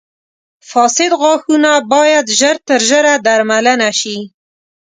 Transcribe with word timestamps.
•فاسد 0.69 1.11
غاښونه 1.21 1.71
باید 1.93 2.25
ژر 2.39 2.55
تر 2.67 2.79
ژره 2.89 3.13
درملنه 3.25 3.89
شي. 3.99 4.17